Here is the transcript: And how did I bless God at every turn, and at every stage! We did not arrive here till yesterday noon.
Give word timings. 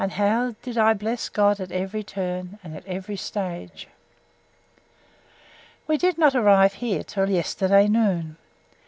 And 0.03 0.13
how 0.13 0.55
did 0.63 0.79
I 0.79 0.95
bless 0.95 1.29
God 1.29 1.59
at 1.59 1.71
every 1.71 2.01
turn, 2.03 2.57
and 2.63 2.75
at 2.75 2.83
every 2.87 3.17
stage! 3.17 3.87
We 5.85 5.95
did 5.95 6.17
not 6.17 6.33
arrive 6.33 6.73
here 6.73 7.03
till 7.03 7.29
yesterday 7.29 7.87
noon. 7.87 8.37